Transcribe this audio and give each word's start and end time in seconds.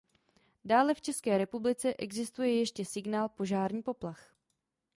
Dále 0.65 0.93
v 0.93 1.01
České 1.01 1.37
republice 1.37 1.93
existuje 1.97 2.55
ještě 2.59 2.85
signál 2.85 3.29
„Požární 3.29 3.81
poplach“. 3.83 4.33